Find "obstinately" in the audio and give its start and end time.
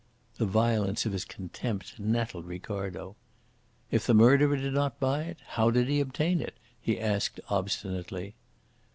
7.49-8.33